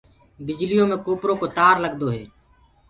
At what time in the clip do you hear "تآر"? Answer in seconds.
1.57-1.75